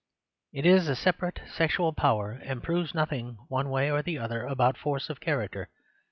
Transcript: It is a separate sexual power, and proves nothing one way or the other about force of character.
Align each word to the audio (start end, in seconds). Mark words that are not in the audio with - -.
It 0.51 0.65
is 0.65 0.87
a 0.89 0.95
separate 0.95 1.41
sexual 1.47 1.93
power, 1.93 2.31
and 2.31 2.63
proves 2.63 2.95
nothing 2.95 3.37
one 3.49 3.69
way 3.69 3.91
or 3.91 4.01
the 4.01 4.17
other 4.17 4.41
about 4.47 4.75
force 4.75 5.11
of 5.11 5.19
character. 5.19 5.69